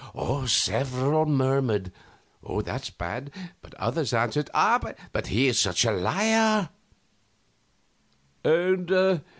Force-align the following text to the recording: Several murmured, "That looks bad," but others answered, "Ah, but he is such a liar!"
Several 0.47 1.27
murmured, 1.27 1.91
"That 2.41 2.49
looks 2.51 2.89
bad," 2.89 3.29
but 3.61 3.75
others 3.75 4.15
answered, 4.15 4.49
"Ah, 4.51 4.93
but 5.11 5.27
he 5.27 5.45
is 5.47 5.59
such 5.59 5.85
a 5.85 5.91
liar!" 5.91 6.69